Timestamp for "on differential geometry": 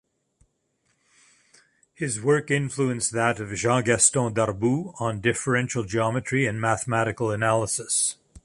4.99-6.47